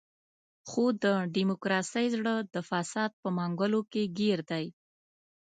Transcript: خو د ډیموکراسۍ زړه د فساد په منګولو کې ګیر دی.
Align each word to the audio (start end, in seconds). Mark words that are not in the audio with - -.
خو 0.69 0.83
د 1.03 1.05
ډیموکراسۍ 1.35 2.05
زړه 2.15 2.33
د 2.53 2.55
فساد 2.69 3.11
په 3.21 3.27
منګولو 3.37 3.81
کې 3.91 4.03
ګیر 4.19 4.39
دی. 4.51 4.65